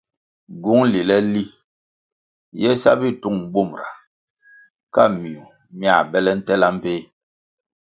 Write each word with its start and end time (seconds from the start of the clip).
Gywúng 0.61 0.83
lile 0.93 1.17
li 1.33 1.43
ye 2.61 2.71
sa 2.81 2.91
bitūng 2.99 3.39
bumra 3.53 3.87
ka 4.93 5.03
miwuh 5.19 5.51
mia 5.77 5.95
bele 6.11 6.31
ntela 6.37 6.67
mbpéh. 6.75 7.01